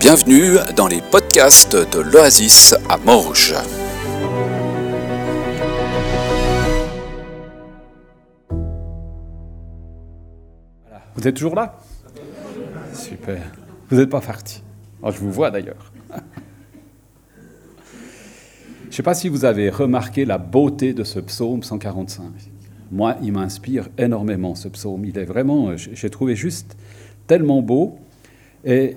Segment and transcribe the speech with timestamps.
[0.00, 3.54] Bienvenue dans les podcasts de l'Oasis à Morges.
[11.16, 11.80] Vous êtes toujours là?
[12.94, 13.42] Super.
[13.90, 14.62] Vous n'êtes pas parti.
[15.02, 15.92] Oh, je vous vois d'ailleurs.
[18.84, 22.24] Je ne sais pas si vous avez remarqué la beauté de ce psaume 145.
[22.92, 25.04] Moi, il m'inspire énormément ce psaume.
[25.04, 26.76] Il est vraiment, j'ai trouvé juste
[27.26, 27.98] tellement beau.
[28.64, 28.96] Et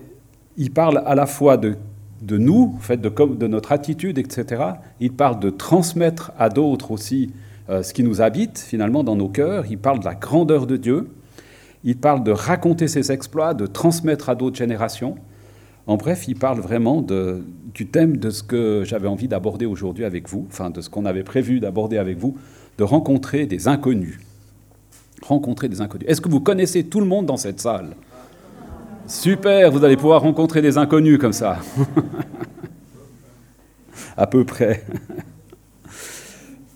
[0.58, 1.76] il parle à la fois de,
[2.22, 4.64] de nous, en fait, de, de, notre attitude, etc.
[5.00, 7.32] Il parle de transmettre à d'autres aussi
[7.70, 9.66] euh, ce qui nous habite finalement dans nos cœurs.
[9.70, 11.10] Il parle de la grandeur de Dieu.
[11.84, 15.16] Il parle de raconter ses exploits, de transmettre à d'autres générations.
[15.88, 20.30] En bref, il parle vraiment du thème de ce que j'avais envie d'aborder aujourd'hui avec
[20.30, 22.38] vous, enfin de ce qu'on avait prévu d'aborder avec vous,
[22.78, 24.20] de rencontrer des inconnus.
[25.24, 26.08] Rencontrer des inconnus.
[26.08, 27.96] Est-ce que vous connaissez tout le monde dans cette salle?
[29.12, 31.60] Super, vous allez pouvoir rencontrer des inconnus comme ça.
[34.18, 34.86] à peu près.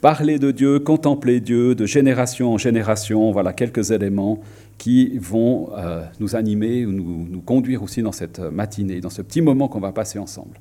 [0.01, 4.41] Parler de Dieu, contempler Dieu, de génération en génération, voilà quelques éléments
[4.77, 9.21] qui vont euh, nous animer ou nous, nous, conduire aussi dans cette matinée, dans ce
[9.21, 10.59] petit moment qu'on va passer ensemble.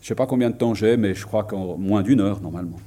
[0.00, 2.40] Je ne sais pas combien de temps j'ai, mais je crois qu'en moins d'une heure
[2.42, 2.80] normalement.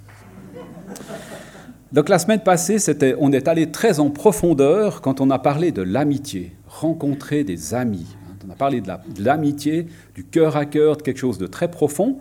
[1.94, 2.80] Donc la semaine passée,
[3.18, 8.16] on est allé très en profondeur quand on a parlé de l'amitié, rencontrer des amis.
[8.48, 8.90] On a parlé de
[9.24, 12.20] l'amitié, du cœur à cœur, de quelque chose de très profond.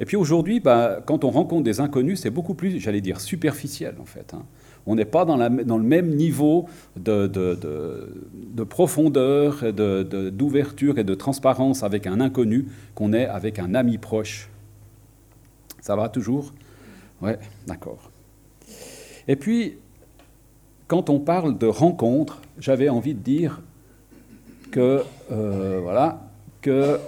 [0.00, 3.94] Et puis aujourd'hui, bah, quand on rencontre des inconnus, c'est beaucoup plus, j'allais dire, superficiel
[4.00, 4.34] en fait.
[4.34, 4.42] Hein.
[4.84, 11.14] On n'est pas dans, le même niveau de, de, de, de profondeur, d'ouverture et de
[11.14, 14.50] transparence avec un inconnu qu'on est avec un ami proche.
[15.80, 16.52] Ça va toujours?
[17.20, 18.10] Ouais, d'accord.
[19.28, 19.78] Et puis,
[20.88, 23.62] quand on parle de rencontre, j'avais envie de dire
[24.72, 26.18] que, euh, voilà,
[26.60, 26.98] que euh,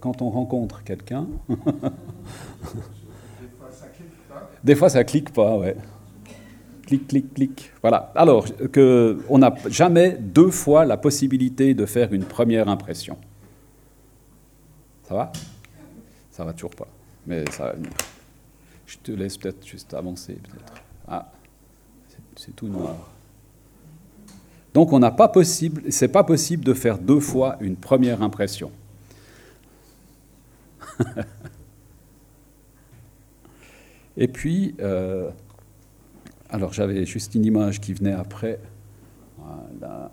[0.00, 1.26] quand on rencontre quelqu'un,
[4.64, 5.76] des fois ça clique pas, ouais.
[6.86, 7.72] Clic, clic, clic.
[7.80, 8.12] Voilà.
[8.14, 13.18] Alors, que on n'a jamais deux fois la possibilité de faire une première impression.
[15.02, 15.32] Ça va?
[16.30, 16.86] Ça va toujours pas,
[17.26, 17.74] mais ça va.
[18.86, 20.74] Je te laisse peut-être juste avancer, peut-être.
[21.08, 21.32] Ah,
[22.36, 23.15] c'est tout noir.
[24.76, 28.70] Donc on n'a pas possible, c'est pas possible de faire deux fois une première impression.
[34.18, 35.30] Et puis, euh,
[36.50, 38.60] alors j'avais juste une image qui venait après.
[39.78, 40.12] Voilà.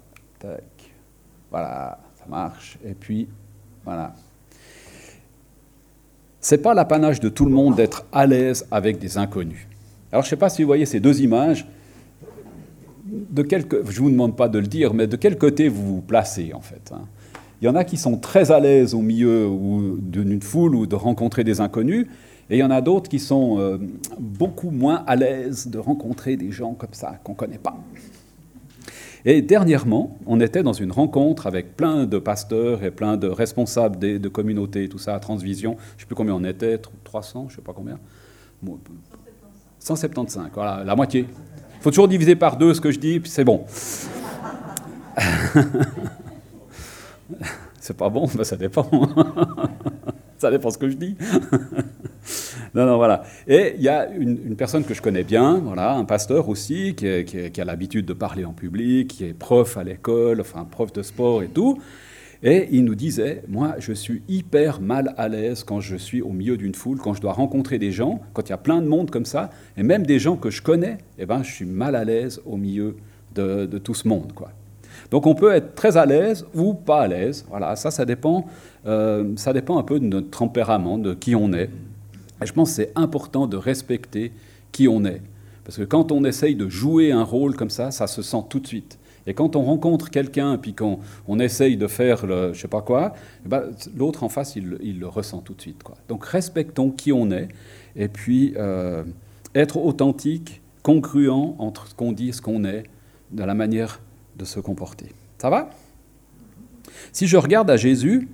[1.52, 2.78] Voilà, ça marche.
[2.86, 3.28] Et puis,
[3.84, 4.16] voilà.
[6.40, 9.68] C'est pas l'apanage de tout le monde d'être à l'aise avec des inconnus.
[10.14, 11.68] Alors je ne sais pas si vous voyez ces deux images.
[13.30, 15.96] De quel, je ne vous demande pas de le dire, mais de quel côté vous
[15.96, 17.02] vous placez en fait hein
[17.62, 19.50] Il y en a qui sont très à l'aise au milieu
[20.00, 22.08] d'une foule ou de rencontrer des inconnus,
[22.50, 23.78] et il y en a d'autres qui sont euh,
[24.20, 27.78] beaucoup moins à l'aise de rencontrer des gens comme ça qu'on ne connaît pas.
[29.26, 33.98] Et dernièrement, on était dans une rencontre avec plein de pasteurs et plein de responsables
[33.98, 35.78] de, communautés, tout ça, à Transvision.
[35.80, 37.98] Je ne sais plus combien on était, 300, je ne sais pas combien.
[39.80, 41.26] 175, voilà, la moitié.
[41.84, 43.66] Faut toujours diviser par deux ce que je dis, puis c'est bon.
[47.78, 48.90] c'est pas bon, ben ça dépend.
[50.38, 51.18] ça dépend ce que je dis.
[52.74, 53.24] non, non, voilà.
[53.50, 57.06] Et il y a une, personne que je connais bien, voilà, un pasteur aussi, qui
[57.62, 61.44] a l'habitude de parler en public, qui est prof à l'école, enfin prof de sport
[61.44, 61.82] et tout.
[62.46, 66.30] Et il nous disait, moi, je suis hyper mal à l'aise quand je suis au
[66.30, 68.88] milieu d'une foule, quand je dois rencontrer des gens, quand il y a plein de
[68.88, 71.96] monde comme ça, et même des gens que je connais, eh ben, je suis mal
[71.96, 72.98] à l'aise au milieu
[73.34, 74.52] de, tout ce monde, quoi.
[75.10, 77.46] Donc on peut être très à l'aise ou pas à l'aise.
[77.50, 78.46] Voilà, ça, ça dépend,
[78.86, 81.70] euh, ça dépend un peu de notre tempérament, de qui on est.
[82.42, 84.32] Et je pense que c'est important de respecter
[84.72, 85.22] qui on est.
[85.64, 88.60] Parce que quand on essaye de jouer un rôle comme ça, ça se sent tout
[88.60, 89.00] de suite.
[89.26, 92.82] Et quand on rencontre quelqu'un, puis qu'on on essaye de faire le, je sais pas
[92.82, 93.14] quoi,
[93.46, 93.64] eh ben,
[93.96, 95.84] l'autre en face, il, il, le ressent tout de suite.
[95.84, 95.96] Quoi.
[96.10, 97.48] Donc respectons qui on est,
[97.96, 99.04] et puis euh,
[99.56, 102.84] être authentique, congruent entre ce qu'on dit et ce qu'on est,
[103.32, 104.02] dans la manière
[104.36, 105.14] de se comporter.
[105.38, 105.70] Ça va?
[107.12, 108.28] Si je regarde à Jésus,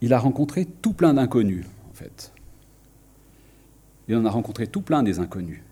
[0.00, 2.32] il a rencontré tout plein d'inconnus, en fait.
[4.08, 5.62] Il en a rencontré tout plein des inconnus.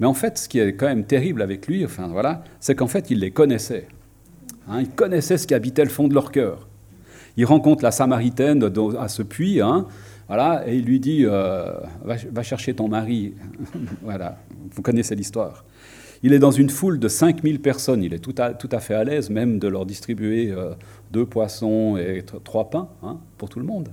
[0.00, 2.88] Mais en fait, ce qui est quand même terrible avec lui, enfin voilà, c'est qu'en
[2.88, 3.86] fait, il les connaissait.
[4.68, 6.68] Hein, il connaissait ce qui habitait le fond de leur cœur.
[7.36, 9.86] Il rencontre la Samaritaine à ce puits, hein,
[10.28, 11.72] voilà, et il lui dit euh,
[12.04, 13.34] va, chercher ton mari.
[14.02, 14.38] voilà,
[14.70, 15.64] vous connaissez l'histoire.
[16.22, 18.94] Il est dans une foule de 5000 personnes, il est tout à, tout à fait
[18.94, 20.72] à l'aise même de leur distribuer euh,
[21.10, 23.90] deux poissons et trois pains hein, pour tout le monde.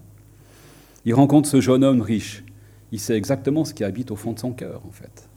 [1.04, 2.44] Il rencontre ce jeune homme riche.
[2.92, 5.28] Il sait exactement ce qui habite au fond de son cœur, en fait.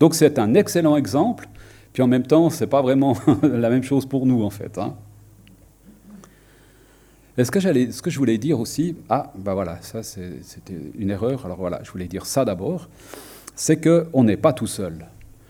[0.00, 1.46] Donc c'est un excellent exemple,
[1.92, 4.78] puis en même temps, ce n'est pas vraiment la même chose pour nous, en fait.
[4.78, 4.96] Hein.
[7.36, 11.58] que, ce que je voulais dire aussi, ah, ben voilà, ça c'était une erreur, alors
[11.58, 12.88] voilà, je voulais dire ça d'abord,
[13.54, 15.06] c'est qu'on n'est pas tout seul.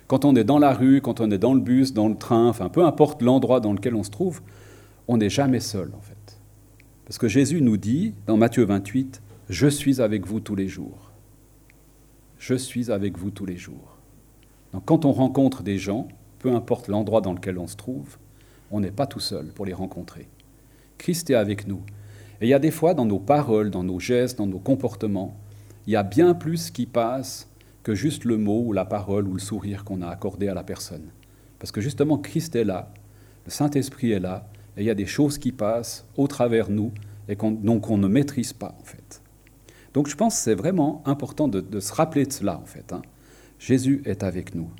[0.09, 2.49] Quand on est dans la rue, quand on est dans le bus, dans le train,
[2.49, 4.41] enfin peu importe l'endroit dans lequel on se trouve,
[5.07, 6.41] on n'est jamais seul, en fait.
[7.05, 11.11] Parce que Jésus nous dit, dans Matthieu 28, Je suis avec vous tous les jours.
[12.39, 13.90] Je suis avec vous tous les jours.
[14.73, 16.09] Donc quand on rencontre des gens,
[16.39, 18.17] peu importe l'endroit dans lequel on se trouve,
[18.71, 20.29] on n'est pas tout seul pour les rencontrer.
[20.99, 21.83] Christ est avec nous.
[22.41, 25.37] Et il y a des fois dans nos paroles, dans nos gestes, dans nos comportements,
[25.87, 27.49] il y a bien plus qui passe
[27.83, 30.63] que juste le mot ou la parole ou le sourire qu'on a accordé à la
[30.63, 31.11] personne.
[31.59, 32.93] Parce que justement, Christ est là,
[33.45, 36.93] le Saint-Esprit est là, et il y a des choses qui passent au travers nous
[37.29, 39.23] et qu'on, donc on ne maîtrise pas en fait.
[39.95, 42.93] Donc je pense que c'est vraiment important de, se rappeler de cela en fait.
[42.93, 43.03] Hein.
[43.61, 44.71] Jésus est avec nous.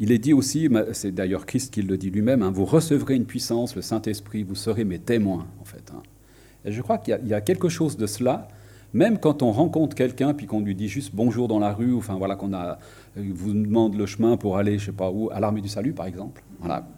[0.00, 3.26] Il est dit aussi, c'est d'ailleurs Christ qui le dit lui-même, hein, vous recevrez une
[3.26, 5.92] puissance, le Saint-Esprit, vous serez mes témoins, en fait.
[5.94, 6.02] Hein.
[6.64, 8.48] Et je crois qu'il y, a quelque chose de cela,
[8.92, 12.16] même quand on rencontre quelqu'un, puis qu'on lui dit juste bonjour dans la rue, enfin
[12.16, 12.74] voilà, qu'on euh,
[13.16, 16.06] vous demande le chemin pour aller, je sais pas où, à l'armée du salut, par
[16.06, 16.42] exemple.
[16.58, 16.88] Voilà.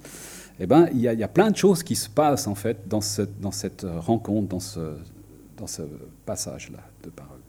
[0.59, 3.41] Eh ben, il y, a, plein de choses qui se passent, en fait, dans cette,
[3.41, 4.95] dans cette rencontre, dans ce,
[5.57, 5.83] dans ce
[6.25, 7.41] passage-là de parole.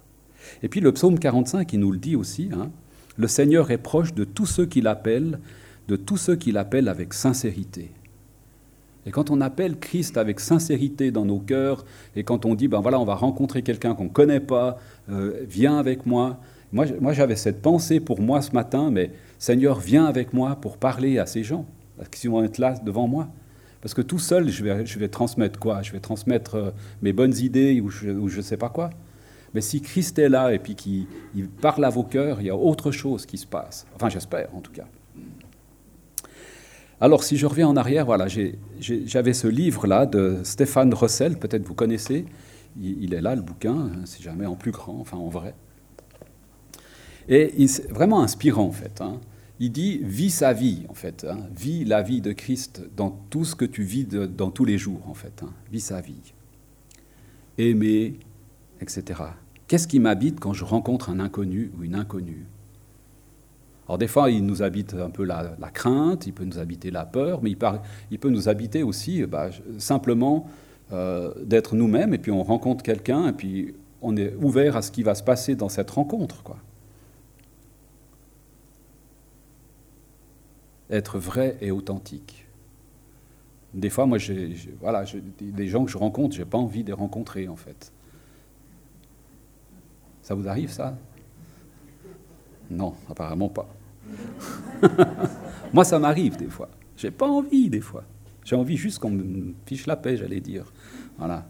[0.62, 2.70] Et puis le psaume 45, il nous le dit aussi, hein,
[3.18, 5.40] le Seigneur est proche de tous ceux qui l'appellent,
[5.88, 7.92] de tous ceux qui l'appellent avec sincérité.
[9.06, 11.86] Et quand on appelle Christ avec sincérité dans nos cœurs,
[12.16, 14.78] et quand on dit, ben voilà, on va rencontrer quelqu'un qu'on ne connaît pas,
[15.10, 16.40] euh, viens avec moi.
[16.72, 20.78] Moi, moi j'avais cette pensée pour moi ce matin, mais Seigneur, viens avec moi pour
[20.78, 21.66] parler à ces gens,
[22.12, 23.28] qui vont être là devant moi.
[23.82, 25.82] Parce que tout seul, je vais, je vais transmettre quoi?
[25.82, 28.90] Je vais transmettre euh, mes bonnes idées ou je ne sais pas quoi.
[29.54, 31.08] Mais si Christ est là et puis qu'il
[31.62, 33.86] parle à vos cœurs, il y a autre chose qui se passe.
[33.96, 34.86] Enfin, j'espère en tout cas.
[37.04, 38.28] Alors, si je reviens en arrière, voilà,
[38.80, 42.26] j'avais ce livre-là de Stéphane Russell, peut-être vous connaissez.
[42.80, 45.54] Il, est là, le bouquin, hein, si jamais en plus grand, enfin en vrai.
[47.28, 49.02] Et c'est vraiment inspirant, en fait.
[49.02, 49.20] Hein.
[49.60, 51.26] Il dit vis sa vie, en fait.
[51.30, 51.40] Hein.
[51.56, 55.02] Vis la vie de Christ dans tout ce que tu vis dans tous les jours,
[55.08, 55.44] en fait.
[55.72, 56.34] Vis sa vie.
[57.58, 58.18] Aimer,
[58.82, 59.22] etc.
[59.68, 62.46] Qu'est-ce qui m'habite quand je rencontre un inconnu ou une inconnue?
[63.88, 67.06] Alors des fois, il nous habite un peu la, crainte, il peut nous habiter la
[67.06, 70.48] peur, mais il, peut nous habiter aussi bah, simplement
[70.92, 74.92] euh, d'être nous-mêmes, et puis on rencontre quelqu'un, et puis on est ouvert à ce
[74.92, 76.44] qui va se passer dans cette rencontre.
[76.44, 76.58] Quoi.
[80.90, 82.46] Être vrai et authentique.
[83.74, 84.20] Des fois, moi,
[84.80, 85.04] voilà,
[85.40, 87.92] des gens que je rencontre, j'ai pas envie de les rencontrer, en fait.
[90.24, 90.98] Ça vous arrive, ça?
[92.72, 93.68] Non, apparemment pas.
[95.74, 96.70] Moi, ça m'arrive des fois.
[96.96, 98.06] J'ai pas envie des fois.
[98.46, 100.72] J'ai envie juste qu'on me fiche la paix, j'allais dire.
[101.18, 101.46] Voilà.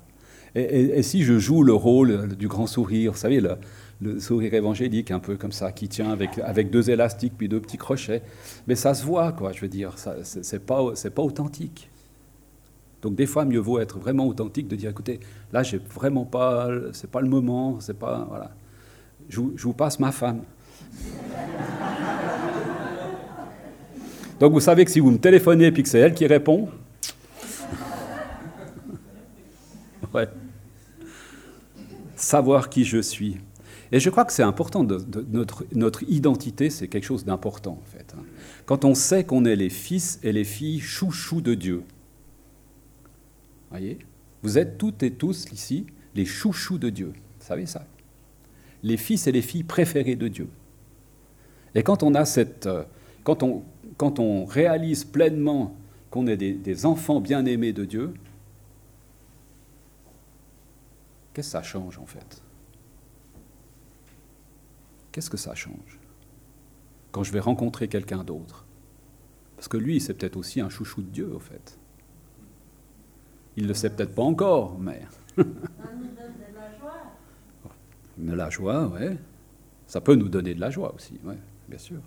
[0.56, 5.20] Et, si je joue le rôle du grand sourire, vous savez, le, sourire évangélique, un
[5.20, 8.22] peu comme ça, qui tient avec, deux élastiques puis deux petits crochets,
[8.68, 11.90] mais ça se voit, quoi, je veux dire, c'est pas, pas authentique.
[13.02, 15.20] Donc des fois, mieux vaut être vraiment authentique, de dire, écoutez,
[15.52, 18.52] là, j'ai vraiment pas, c'est pas le moment, c'est pas, voilà
[19.30, 20.44] je, vous passe ma femme.
[24.40, 26.70] Donc vous savez que si vous me téléphonez et que c'est elle qui répond,
[30.14, 30.28] ouais.
[32.16, 33.38] savoir qui je suis.
[33.92, 34.86] Et je crois que c'est important,
[35.32, 38.16] notre, identité, c'est quelque chose d'important en fait.
[38.18, 38.24] Hein.
[38.66, 41.84] Quand on sait qu'on est les fils et les filles chouchous de Dieu.
[43.70, 44.00] Voyez
[44.42, 47.14] Vous êtes toutes et tous ici les chouchous de Dieu.
[47.40, 47.86] Vous savez ça?
[48.84, 50.50] Les fils et les filles préférés de Dieu.
[51.74, 52.84] Et quand on a cette, euh,
[53.24, 55.76] quand on, réalise pleinement
[56.12, 58.14] qu'on est des, enfants bien-aimés de Dieu,
[61.34, 62.44] qu'est-ce que ça change en fait?
[65.12, 66.00] Qu'est-ce que ça change?
[67.12, 68.66] Quand je vais rencontrer quelqu'un d'autre
[69.56, 71.78] Parce que lui, c'est peut-être aussi un chouchou de Dieu, au fait.
[73.56, 75.02] Il ne le sait peut-être pas encore, mais...
[78.18, 79.18] Mais la joie, ouais.
[79.88, 82.00] Ça peut nous donner de la joie aussi, ouais, bien sûr.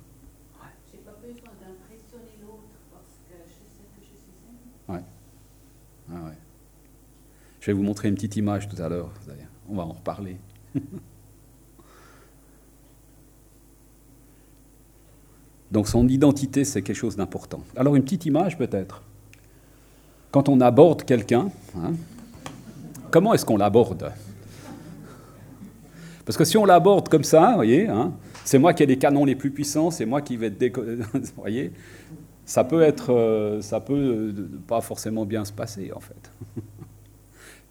[0.91, 4.33] J'ai pas besoin d'impressionner l'autre parce que je sais que je suis
[4.89, 5.03] Ouais.
[6.11, 6.37] Ah ouais.
[7.61, 9.11] Je vais vous montrer une petite image tout à l'heure.
[9.69, 10.37] On va en reparler.
[15.73, 17.63] Donc son identité, c'est quelque chose d'important.
[17.77, 19.03] Alors une petite image peut-être.
[20.31, 21.93] Quand on aborde quelqu'un, hein,
[23.11, 24.13] comment est-ce qu'on l'aborde?
[26.27, 28.13] Parce que si on l'aborde comme ça, vous voyez, hein,
[28.45, 30.81] c'est moi qui ai les canons les plus puissants, c'est moi qui vais être
[31.15, 31.73] vous voyez,
[32.45, 36.33] ça peut être, euh, ça peut euh, pas forcément bien se passer en fait.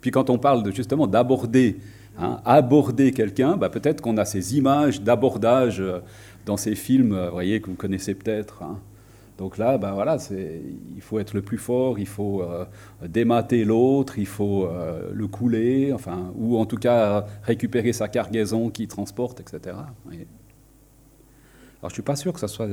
[0.02, 1.78] Puis quand on parle de, justement d'aborder,
[2.18, 6.00] hein, aborder quelqu'un, bah, peut-être qu'on a ces images d'abordage euh,
[6.46, 8.64] dans ces films, voyez, que vous connaissez peut-être.
[8.64, 8.80] Hein.
[9.38, 12.42] Donc là, ben voilà, il faut être le plus fort, il faut
[13.06, 14.70] démater l'autre, il faut
[15.13, 19.75] le couler, enfin, ou en tout cas récupérer sa cargaison qui transporte, etc.
[20.06, 20.22] Alors
[21.84, 22.70] je ne suis pas sûr que ce soit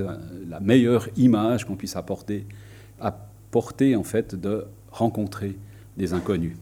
[0.49, 2.47] la meilleure image qu'on puisse apporter,
[3.01, 5.59] apporter en fait de rencontrer
[5.97, 6.57] des inconnus.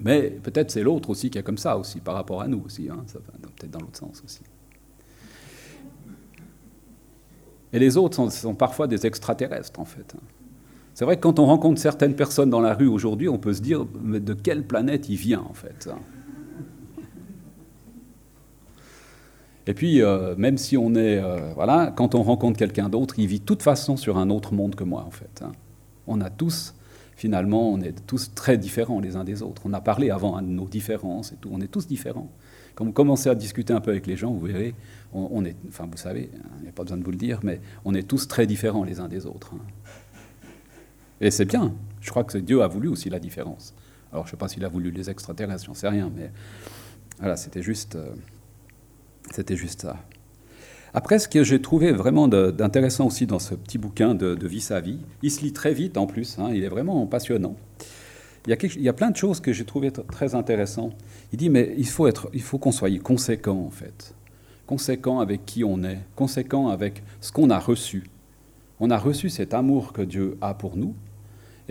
[0.00, 2.88] Mais peut-être c'est l'autre aussi qui est comme ça aussi par rapport à nous aussi,
[2.88, 3.04] hein,
[3.42, 4.42] peut-être dans l'autre sens aussi.
[7.72, 10.14] Et les autres sont, parfois des extraterrestres en fait.
[10.94, 13.60] C'est vrai que quand on rencontre certaines personnes dans la rue aujourd'hui, on peut se
[13.60, 15.88] dire mais de quelle planète il vient en fait.
[19.68, 23.26] Et puis, euh, même si on est, euh, voilà, quand on rencontre quelqu'un d'autre, il
[23.26, 25.42] vit de toute façon sur un autre monde que moi, en fait.
[25.44, 25.52] Hein.
[26.06, 26.74] On a tous,
[27.16, 29.60] finalement, on est tous très différents les uns des autres.
[29.66, 31.50] On a parlé avant de nos différences et tout.
[31.52, 32.30] On est tous différents.
[32.76, 34.74] Quand vous commencez à discuter un peu avec les gens, vous verrez,
[35.12, 37.40] on, est, enfin, vous savez, hein, il n'y a pas besoin de vous le dire,
[37.42, 39.52] mais on est tous très différents les uns des autres.
[41.20, 41.74] Et c'est bien.
[42.00, 43.74] Je crois que Dieu a voulu aussi la différence.
[44.12, 46.30] Alors, je ne sais pas s'il a voulu les extraterrestres, j'en sais rien, mais
[47.18, 47.96] voilà, c'était juste.
[47.96, 48.10] Euh,
[49.30, 49.96] c'était juste ça.
[50.94, 54.80] Après, ce que j'ai trouvé vraiment d'intéressant aussi dans ce petit bouquin de, Vie sa
[54.80, 57.56] vie, il se lit très vite en plus, hein, il est vraiment passionnant.
[58.46, 60.96] Il y, a plein de choses que j'ai trouvé très intéressantes.
[61.32, 64.14] Il dit, mais il faut, il faut qu'on soit conséquent en fait.
[64.68, 68.04] Conséquent avec qui on est, conséquent avec ce qu'on a reçu.
[68.80, 70.94] On a reçu cet amour que Dieu a pour nous,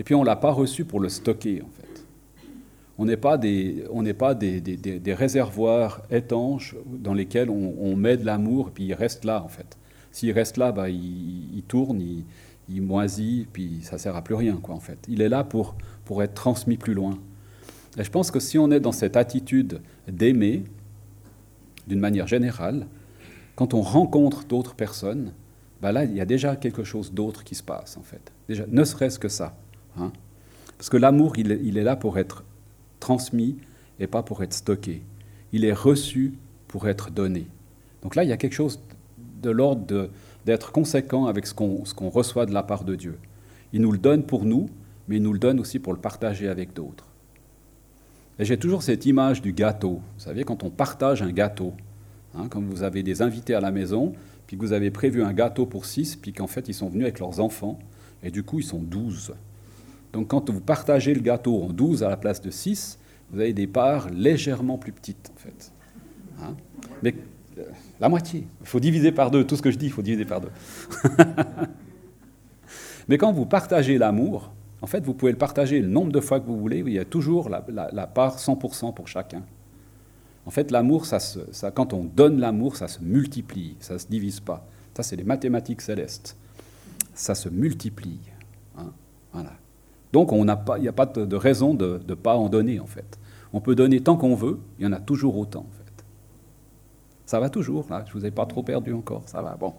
[0.00, 2.04] et puis on ne l'a pas reçu pour le stocker en fait.
[2.98, 8.26] On n'est pas, des, on pas des, des, réservoirs étanches dans lesquels on, met de
[8.26, 9.78] l'amour et puis il reste là en fait.
[10.10, 12.24] S'il reste là, bah, il, tourne, il,
[12.68, 14.98] il, moisit, puis ça sert à plus rien quoi en fait.
[15.08, 17.16] Il est là pour, pour être transmis plus loin.
[17.96, 20.64] Et je pense que si on est dans cette attitude d'aimer,
[21.88, 22.86] d'une manière générale,
[23.56, 25.32] quand on rencontre d'autres personnes,
[25.82, 28.32] bah là, il y a déjà quelque chose d'autre qui se passe, en fait.
[28.68, 29.56] Ne serait-ce que ça.
[29.96, 30.12] Hein.
[30.76, 32.44] Parce que l'amour, il, est là pour être
[33.00, 33.56] transmis
[33.98, 35.02] et pas pour être stocké.
[35.52, 36.34] Il est reçu
[36.68, 37.46] pour être donné.
[38.02, 38.80] Donc là, il y a quelque chose
[39.42, 40.08] de l'ordre
[40.46, 43.18] d'être conséquent avec ce qu'on reçoit de la part de Dieu.
[43.72, 44.68] Il nous le donne pour nous,
[45.08, 47.07] mais il nous le donne aussi pour le partager avec d'autres.
[48.38, 50.00] Et j'ai toujours cette image du gâteau.
[50.14, 51.74] Vous savez, quand on partage un gâteau,
[52.34, 54.12] hein, quand vous avez des invités à la maison,
[54.46, 57.04] puis que vous avez prévu un gâteau pour six, puis qu'en fait ils sont venus
[57.04, 57.78] avec leurs enfants,
[58.22, 59.34] et du coup ils sont douze.
[60.12, 62.98] Donc quand vous partagez le gâteau en 12 à la place de 6,
[63.30, 65.72] vous avez des parts légèrement plus petites, en fait.
[66.40, 66.54] Hein?
[67.02, 67.14] Mais
[67.58, 67.64] euh,
[68.00, 68.46] la moitié.
[68.60, 69.44] Il faut diviser par deux.
[69.44, 70.50] Tout ce que je dis, il faut diviser par deux.
[73.08, 76.40] Mais quand vous partagez l'amour, en fait, vous pouvez le partager le nombre de fois
[76.40, 76.78] que vous voulez.
[76.86, 79.42] Il y a toujours la, part 100% pour chacun.
[80.46, 81.18] En fait, l'amour, ça,
[81.72, 84.66] quand on donne l'amour, ça se multiplie, ça ne se divise pas.
[84.94, 86.36] Ça, c'est les mathématiques célestes.
[87.14, 88.20] Ça se multiplie.
[88.76, 88.92] Hein
[89.32, 89.52] voilà.
[90.12, 90.42] Donc il
[90.80, 93.18] n'y a pas de, raison de ne pas en donner en fait.
[93.52, 96.04] On peut donner tant qu'on veut, il y en a toujours autant en fait.
[97.26, 99.74] Ça va toujours, là, je ne vous ai pas trop perdu encore, ça va, bon.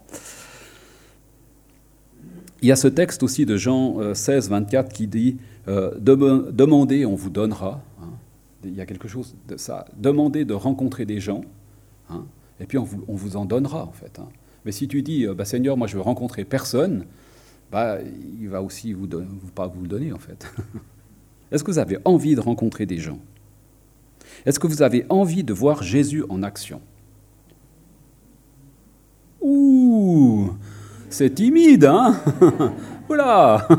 [2.61, 7.05] Il y a ce texte aussi de Jean 16, euh, 24 qui dit euh, Demandez,
[7.05, 7.81] on vous donnera.
[8.01, 8.09] Hein.
[8.63, 9.85] Il y a quelque chose de ça.
[9.97, 11.41] Demandez de rencontrer des gens,
[12.09, 12.25] hein,
[12.59, 14.19] et puis on vous, en donnera en fait.
[14.19, 14.27] Hein.
[14.65, 17.05] Mais si tu dis euh, bah, Seigneur, moi je veux rencontrer personne,
[17.71, 17.99] bah,
[18.39, 19.07] il va aussi vous,
[19.55, 20.51] pas vous le donner en fait.
[21.51, 23.19] Est-ce que vous avez envie de rencontrer des gens?
[24.45, 26.81] Est-ce que vous avez envie de voir Jésus en action?
[29.41, 30.51] Ouh,
[31.09, 32.15] c'est timide, hein?
[33.09, 33.67] Oula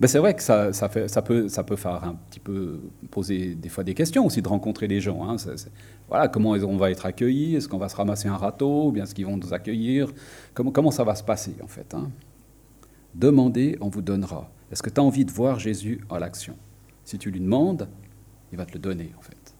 [0.00, 2.80] ben c'est vrai que ça, ça, fait, ça, peut, ça peut faire un petit peu
[3.10, 5.28] poser des fois des questions aussi de rencontrer les gens.
[5.28, 5.36] Hein.
[6.08, 8.88] voilà, comment on va être accueillis Est-ce qu'on va se ramasser un râteau?
[8.88, 10.12] Ou bien est-ce qu'ils vont nous accueillir?
[10.54, 12.10] Comment, comment ça va se passer en fait hein?
[13.14, 14.50] Demandez, on vous donnera.
[14.70, 16.54] Est-ce que tu as envie de voir Jésus à l'action?
[17.04, 17.88] Si tu lui demandes,
[18.52, 19.54] il va te le donner en fait.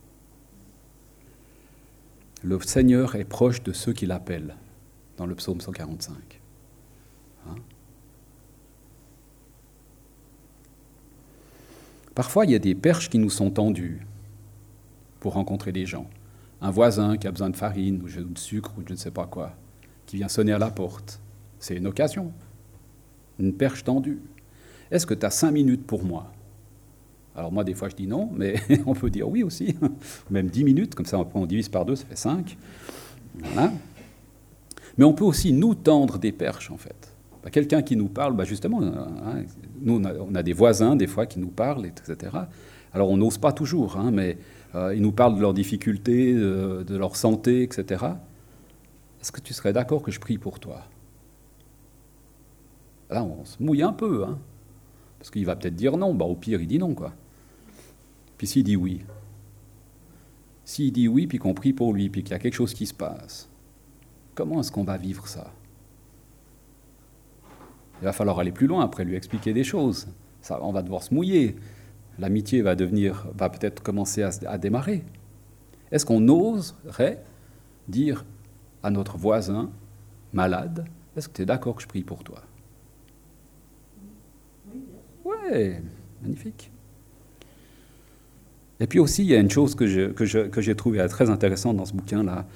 [2.43, 4.55] Le Seigneur est proche de ceux qui l'appellent,
[5.19, 6.41] dans le psaume 145.
[7.47, 7.55] Hein?
[12.15, 14.01] Parfois, il y a des perches qui nous sont tendues
[15.21, 16.09] pour rencontrer des gens.
[16.61, 19.27] Un voisin qui a besoin de farine ou de sucre ou je ne sais pas
[19.27, 19.53] quoi.
[20.07, 21.21] qui vient sonner à la porte.
[21.59, 22.33] C'est une occasion,
[23.39, 24.21] une perche tendue.
[24.91, 26.33] Est-ce que tu as cinq minutes pour moi?
[27.37, 28.55] Alors moi, des fois, je dis non, mais
[28.87, 29.77] on peut dire oui aussi,
[30.31, 32.57] même dix minutes, comme ça, on divise par deux, ça fait cinq.
[33.39, 33.73] Voilà.
[34.99, 37.15] Mais on peut aussi nous tendre des perches, en fait.
[37.43, 39.45] Bah, quelqu'un qui nous parle, bah, justement, hein,
[39.81, 42.33] nous, on a, des voisins, des fois, qui nous parlent, etc.
[42.93, 44.39] Alors, on n'ose pas toujours, hein, mais
[44.75, 48.05] euh, ils nous parlent de leurs difficultés, de, de leur santé, etc.
[49.21, 50.83] Est-ce que tu serais d'accord que je prie pour toi?
[53.11, 54.39] Là, on se mouille un peu, hein,
[55.19, 56.15] parce qu'il va peut-être dire non.
[56.15, 57.13] Bah, au pire, il dit non, quoi.
[58.37, 59.01] Puis s'il dit oui,
[60.65, 62.87] s'il dit oui, puis qu'on prie pour lui, puis qu'il y a quelque chose qui
[62.87, 63.48] se passe,
[64.39, 65.53] comment est-ce qu'on va vivre ça?
[68.01, 70.07] Il va falloir aller plus loin après, lui expliquer des choses.
[70.49, 71.57] On va devoir se mouiller.
[72.21, 75.05] L'amitié va devenir, va peut-être commencer à, démarrer.
[75.91, 77.25] Est-ce qu'on oserait
[77.89, 78.25] dire
[78.85, 79.73] à notre voisin
[80.33, 80.85] malade,
[81.17, 82.41] est-ce que tu es d'accord que je prie pour toi?
[85.25, 85.83] Ouais,
[86.23, 86.71] magnifique.
[88.79, 91.95] Et puis aussi, il y a une chose que, j'ai trouvée très intéressante dans ce
[91.95, 92.47] bouquin-là.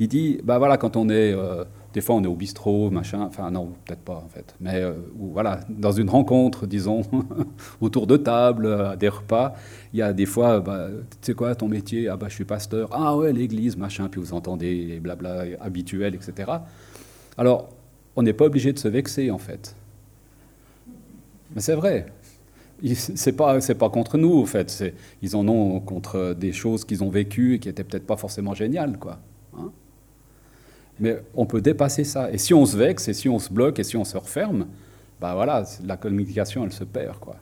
[0.00, 3.20] Il dit, bah voilà, quand on est, euh, des fois on est au bistrot, machin,
[3.20, 7.02] enfin non, peut-être pas en fait, mais euh, voilà, dans une rencontre, disons,
[7.82, 9.54] autour de table, à des repas,
[9.92, 12.46] il y a des fois, bah, tu sais quoi, ton métier, ah bah je suis
[12.46, 16.50] pasteur, ah ouais, l'église, machin, puis vous entendez les blabla habituels, etc.
[17.36, 17.68] Alors,
[18.16, 19.76] on n'est pas obligé de se vexer en fait.
[21.54, 22.06] Mais c'est vrai,
[22.96, 27.04] c'est pas c'est pas contre nous en fait ils en ont contre des choses qu'ils
[27.04, 29.18] ont vécues et qui étaient peut-être pas forcément géniales quoi.
[31.00, 32.30] Mais on peut dépasser ça.
[32.30, 34.66] Et si on se vexe et si on se bloque et si on se referme
[35.20, 37.36] bah voilà la communication elle se perd quoi.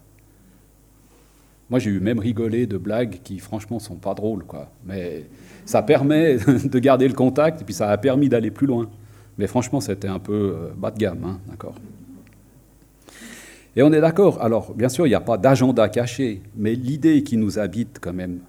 [1.71, 4.71] Moi j'ai eu même rigolé de blagues qui franchement sont pas drôles quoi.
[4.87, 5.25] Mais
[5.67, 8.88] ça permet de garder le contact et puis ça a permis d'aller plus loin.
[9.37, 11.75] Mais franchement c'était un peu euh, bas de gamme hein, d'accord.
[13.77, 14.43] Et on est d'accord.
[14.43, 18.13] Alors, bien sûr, il n'y a pas d'agenda caché, mais l'idée qui nous habite quand
[18.13, 18.41] même,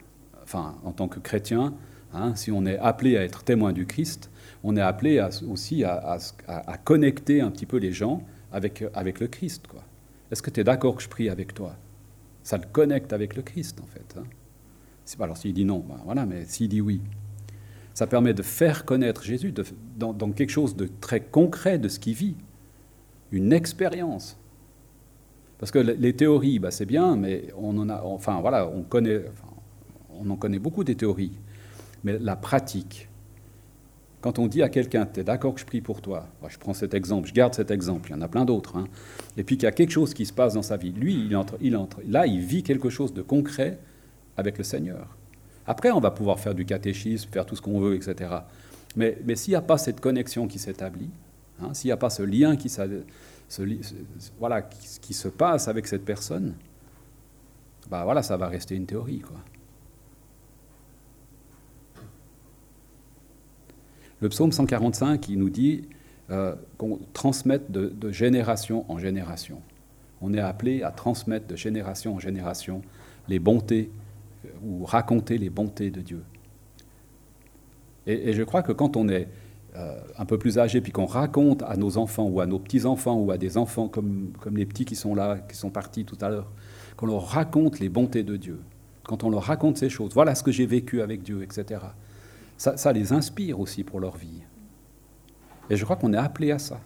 [0.41, 1.75] enfin, en tant que chrétien,
[2.15, 4.28] hein, si on est appelé à être témoin du Christ,
[4.63, 6.17] on est appelé aussi à,
[6.83, 9.65] connecter un petit peu les gens avec, le Christ.
[10.31, 11.75] Est-ce que tu es d'accord que je prie avec toi?
[12.43, 14.15] Ça le connecte avec le Christ, en fait.
[14.17, 14.23] Hein.
[15.19, 17.01] Alors, s'il dit non, ben voilà, mais s'il dit oui,
[17.93, 19.53] ça permet de faire connaître Jésus
[19.97, 22.35] dans, quelque chose de très concret de ce qu'il vit,
[23.31, 24.37] une expérience.
[25.57, 28.85] Parce que les théories, bah, c'est bien, mais on en a, enfin voilà, on
[30.11, 31.33] on en connaît beaucoup des théories.
[32.03, 33.08] Mais la pratique,
[34.21, 36.73] quand on dit à quelqu'un, tu es d'accord que je prie pour toi, je prends
[36.73, 38.87] cet exemple, je garde cet exemple, il y en a plein d'autres, hein.
[39.37, 41.35] et puis qu'il y a quelque chose qui se passe dans sa vie, lui, il
[41.35, 43.79] entre, il entre, là, il vit quelque chose de concret
[44.35, 45.15] avec le Seigneur.
[45.65, 48.31] Après, on va pouvoir faire du catéchisme, faire tout ce qu'on veut, etc.
[48.95, 51.11] Mais, mais s'il n'y a pas cette connexion qui s'établit,
[51.61, 52.75] hein, s'il n'y a pas ce lien qui
[54.39, 56.55] voilà, qui se passe avec cette personne,
[57.89, 59.19] bah voilà, ça va rester une théorie.
[59.19, 59.37] Quoi.
[64.21, 65.83] Le psaume 145, il nous dit
[66.29, 69.61] euh, qu'on transmette de, génération en génération.
[70.21, 72.81] On est appelé à transmettre de génération en génération
[73.29, 73.89] les bontés
[74.45, 76.23] euh, ou raconter les bontés de Dieu.
[78.07, 79.27] Et, je crois que quand on est
[79.75, 83.15] euh, un peu plus âgés, puis qu'on raconte à nos enfants ou à nos petits-enfants
[83.15, 86.17] ou à des enfants comme, comme les petits qui sont là, qui sont partis tout
[86.19, 86.51] à l'heure,
[86.97, 88.59] qu'on leur raconte les bontés de Dieu,
[89.03, 91.81] quand on leur raconte ces choses, voilà ce que j'ai vécu avec Dieu, etc.
[92.59, 94.41] Ça, les inspire aussi pour leur vie.
[95.69, 96.81] Et je crois qu'on est appelé à ça.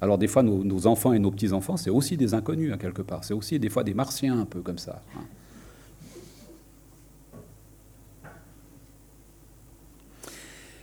[0.00, 3.22] Alors des fois, nos, enfants et nos petits-enfants, c'est aussi des inconnus, quelque part.
[3.22, 5.02] C'est aussi des fois des martiens, un peu comme ça.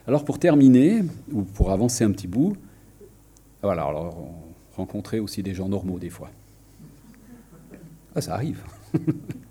[0.05, 2.55] Alors pour terminer, ou pour avancer un petit bout,
[3.63, 4.29] voilà, alors
[4.75, 6.29] rencontrer aussi des gens normaux des fois.
[8.13, 8.61] Ah, ça arrive.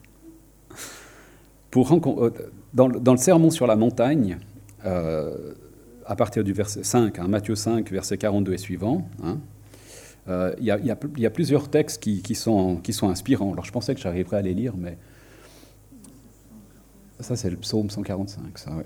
[1.77, 2.31] euh,
[2.73, 4.39] dans, le sermon sur la montagne,
[4.85, 5.55] euh,
[6.07, 9.39] à partir du verset 5, hein, Matthieu 5, verset 42 et suivant, hein,
[10.29, 10.71] euh, il y,
[11.27, 13.53] a plusieurs textes qui, sont, inspirants.
[13.53, 14.97] Alors je pensais que j'arriverais à les lire, mais
[17.21, 18.85] ça c'est le psaume 145, ça, ouais.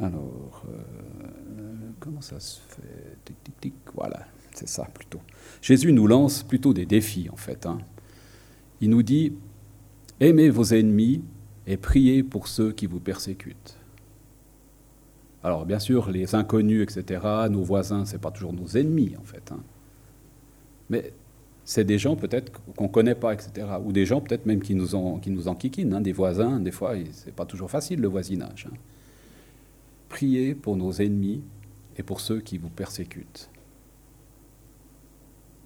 [0.00, 0.64] Alors,
[1.98, 3.72] comment ça se fait?
[3.94, 4.20] Voilà,
[4.54, 5.20] c'est ça plutôt.
[5.60, 7.66] Jésus nous lance plutôt des défis, en fait.
[7.66, 7.78] Hein.
[8.80, 9.34] Il nous dit
[10.20, 11.22] Aimez vos ennemis
[11.70, 13.76] et priez pour ceux qui vous persécutent.
[15.42, 19.22] Alors, bien sûr, les inconnus, etc., nos voisins, ce n'est pas toujours nos ennemis, en
[19.22, 19.52] fait.
[19.52, 19.60] Hein.
[20.90, 21.12] Mais
[21.64, 23.66] c'est des gens peut-être qu'on ne connaît pas, etc.
[23.84, 26.00] Ou des gens peut-être même qui nous, en, qui nous enquiquinent, hein.
[26.00, 28.68] des voisins, des fois, ce n'est pas toujours facile le voisinage.
[28.70, 28.76] Hein
[30.10, 31.40] priez pour nos ennemis
[31.96, 33.48] et pour ceux qui vous persécutent.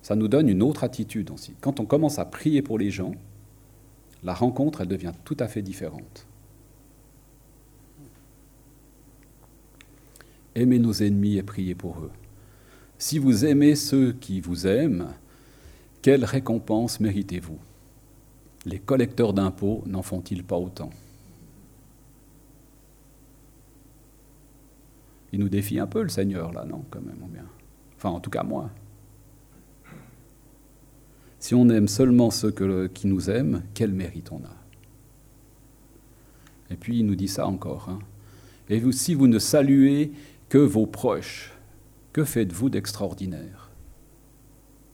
[0.03, 1.55] Ça nous donne une autre attitude aussi.
[1.61, 3.13] Quand on commence à prier pour les gens,
[4.25, 6.27] la rencontre, elle devient tout à fait différente.
[10.55, 12.11] Aimez nos ennemis et priez pour eux.
[12.99, 15.09] Si vous aimez ceux qui vous aiment,
[16.01, 17.59] quelle récompense méritez-vous?
[18.65, 20.91] Les collecteurs d'impôts n'en font-ils pas autant?
[25.33, 27.19] Il nous défie un peu le Seigneur là, non Quand même.
[27.97, 28.71] Enfin, en tout cas moi.
[31.45, 32.51] Si on aime seulement ceux
[32.89, 34.57] qui nous aiment, quel mérite on a?
[36.71, 37.91] Et puis il nous dit ça encore.
[37.91, 37.99] Hein.
[38.71, 40.13] Et si vous ne saluez
[40.49, 41.53] que vos proches,
[42.15, 43.69] que faites-vous d'extraordinaire?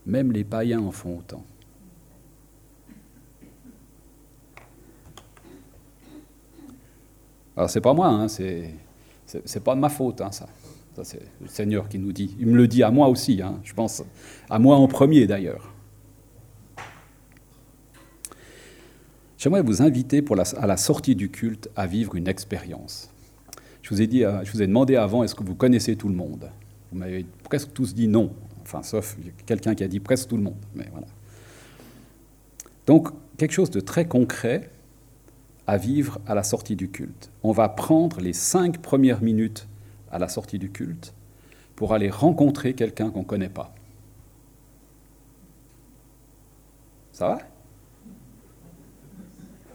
[0.05, 1.45] Même les païens en font autant.
[7.55, 10.49] Alors c'est pas moi, hein, c'est pas de ma faute, hein, ça.
[11.03, 12.35] c'est le Seigneur qui nous dit.
[12.41, 14.03] Il me le dit à moi aussi, je pense,
[14.49, 15.70] à moi en premier d'ailleurs.
[19.41, 20.23] J'aimerais vous inviter
[20.57, 23.09] à la sortie du culte à vivre une expérience.
[23.81, 26.09] Je vous ai, dit, euh, je vous ai demandé avant, est-ce que vous connaissez tout
[26.09, 26.51] le monde?
[26.91, 30.43] Vous m'avez presque tous dit non, enfin sauf quelqu'un qui a dit presque tout le
[30.43, 30.63] monde.
[32.85, 34.69] Donc quelque chose de très concret
[35.65, 37.31] à vivre à la sortie du culte.
[37.41, 39.67] On va prendre les cinq premières minutes
[40.11, 41.15] à la sortie du culte
[41.75, 43.73] pour aller rencontrer quelqu'un qu'on ne connaît pas.
[47.11, 47.50] Ça va?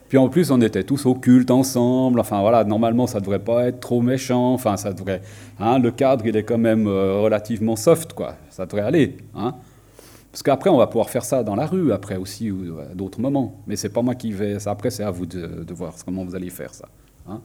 [0.09, 2.21] Puis en plus, on était tous au culte ensemble.
[2.21, 4.53] Enfin voilà, normalement, ça devrait pas être trop méchant.
[4.53, 5.23] Enfin, ça devrait.
[5.59, 8.37] Hein, le cadre, il est quand même euh, relativement soft, quoi.
[8.51, 9.17] Ça devrait aller.
[9.35, 9.55] Hein.
[10.31, 13.21] Parce qu'après, on va pouvoir faire ça dans la rue, après aussi, ou à d'autres
[13.21, 13.63] moments.
[13.67, 14.69] Mais c'est pas moi qui vais.
[14.69, 16.89] Après, c'est à vous de, voir comment vous allez faire ça.
[17.29, 17.41] Hein.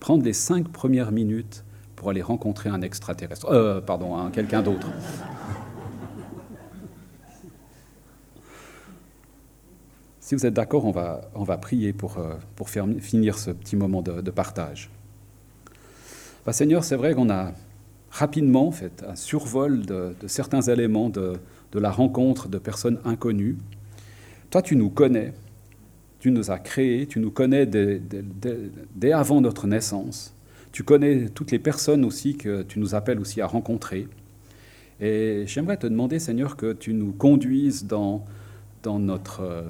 [0.00, 1.64] Prendre les cinq premières minutes
[1.96, 3.46] pour aller rencontrer un extraterrestre.
[3.50, 4.86] Euh, pardon, quelqu'un d'autre.
[10.28, 13.50] Si vous êtes d'accord, on va, on va prier pour, euh, pour faire, finir ce
[13.50, 14.90] petit moment de, partage.
[16.44, 17.54] Bah, Seigneur, c'est vrai qu'on a
[18.10, 21.32] rapidement fait un survol de, certains éléments de,
[21.72, 23.56] de, la rencontre de personnes inconnues.
[24.50, 25.32] Toi, tu nous connais,
[26.20, 27.98] tu nous as créés, tu nous connais dès,
[28.94, 30.34] dès avant notre naissance.
[30.72, 34.06] Tu connais toutes les personnes aussi que tu nous appelles aussi à rencontrer.
[35.00, 38.26] Et j'aimerais te demander, Seigneur, que tu nous conduises dans,
[38.82, 39.62] dans notre euh,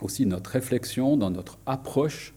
[0.00, 2.34] aussi notre réflexion, dans notre approche,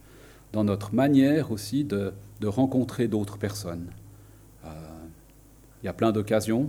[0.54, 3.88] dans notre manière aussi de, rencontrer d'autres personnes.
[4.66, 4.70] Euh,
[5.84, 6.68] il y a plein d'occasions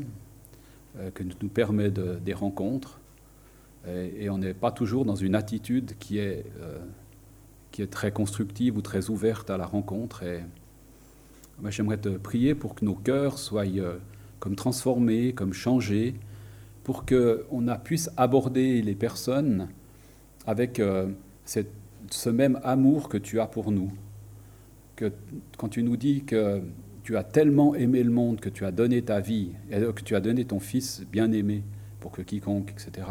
[0.99, 2.99] euh, que nous permet des rencontres
[3.87, 6.79] et, on n'est pas toujours dans une attitude qui est, euh,
[7.71, 10.23] qui est très constructive ou très ouverte à la rencontre.
[10.23, 10.43] Et
[11.69, 13.65] j'aimerais te prier pour que nos cœurs soient
[14.39, 16.15] comme transformés, comme changés,
[16.85, 19.69] pour qu'on puisse aborder les personnes
[20.51, 21.07] avec euh,
[21.45, 23.93] ce même amour que tu as pour nous.
[24.97, 25.13] Que,
[25.57, 26.61] quand tu nous dis que
[27.05, 30.17] tu as tellement aimé le monde, que tu as donné ta vie, et que tu
[30.17, 31.63] as donné ton Fils bien-aimé
[32.01, 33.07] pour que quiconque, etc.,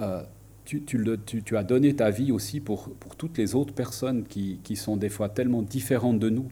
[0.00, 0.22] euh,
[0.64, 4.76] tu, tu, as donné ta vie aussi pour, pour toutes les autres personnes qui, qui,
[4.76, 6.48] sont des fois tellement différentes de nous.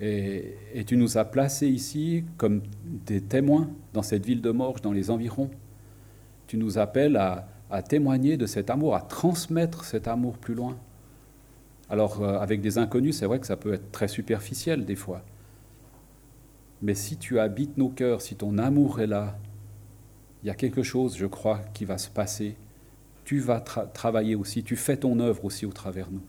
[0.00, 4.82] Et, et, tu nous as placés ici comme des témoins dans cette ville de Morges,
[4.82, 5.50] dans les environs.
[6.46, 10.78] Tu nous appelles à, à témoigner de cet amour, à transmettre cet amour plus loin.
[11.90, 15.22] Alors euh, avec des inconnus, c'est vrai que ça peut être très superficiel des fois.
[16.82, 19.36] Mais si tu habites nos cœurs, si ton amour est là,
[20.42, 22.54] il y a quelque chose, je crois, qui va se passer.
[23.24, 26.22] Tu vas travailler aussi, tu fais ton œuvre aussi au travers nous.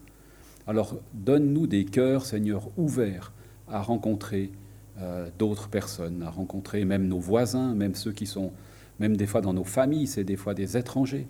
[0.65, 3.33] Alors donne-nous des cœurs, Seigneur, ouverts
[3.67, 4.51] à rencontrer
[4.97, 8.51] euh, d'autres personnes, à rencontrer même nos voisins, même ceux qui sont
[8.99, 11.27] même des fois dans nos familles, c'est des fois des étrangers.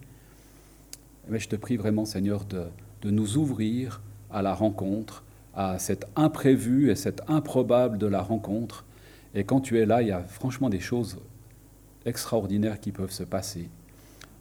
[1.27, 2.65] Mais je te prie vraiment, Seigneur, de,
[3.01, 4.01] de nous ouvrir
[4.31, 5.23] à la rencontre,
[5.53, 8.85] à cet imprévu et cet improbable de la rencontre.
[9.33, 11.19] Et quand tu es là, il y a franchement des choses
[12.05, 13.69] extraordinaires qui peuvent se passer.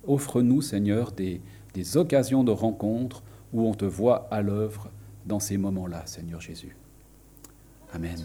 [0.06, 1.40] Offre-nous, Seigneur, des,
[1.72, 4.90] des occasions de rencontre où on te voit à l'œuvre
[5.24, 6.76] dans ces moments-là, Seigneur Jésus.
[7.92, 8.18] Amen.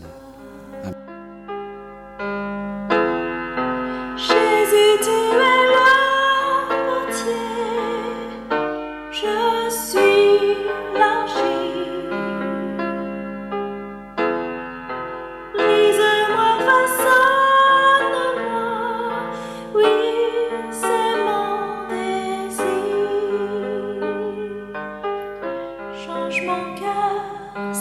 [26.40, 27.74] touches mon cœur,